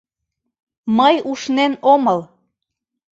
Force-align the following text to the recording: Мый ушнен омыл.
Мый 0.97 1.15
ушнен 1.31 1.73
омыл. 1.93 2.19